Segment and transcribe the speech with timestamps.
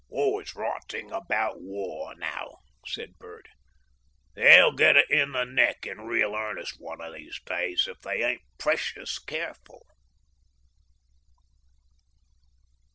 [0.09, 2.57] "Always rottin' about war now,"
[2.87, 3.47] said Bert.
[4.33, 8.23] "They'll get it in the neck in real earnest one of these days, if they
[8.23, 9.85] ain't precious careful."